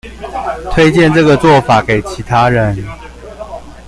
[0.71, 2.75] 推薦這個做法給其他人